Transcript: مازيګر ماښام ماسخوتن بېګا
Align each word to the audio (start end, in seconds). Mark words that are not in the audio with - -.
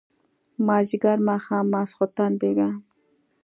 مازيګر 0.65 1.17
ماښام 1.29 1.65
ماسخوتن 1.73 2.31
بېګا 2.39 2.69